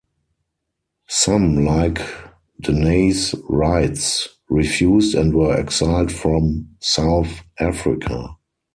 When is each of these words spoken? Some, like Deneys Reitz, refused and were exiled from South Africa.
Some, 1.09 1.63
like 1.63 2.01
Deneys 2.59 3.35
Reitz, 3.47 4.27
refused 4.49 5.13
and 5.13 5.31
were 5.31 5.53
exiled 5.55 6.11
from 6.11 6.69
South 6.79 7.43
Africa. 7.59 8.35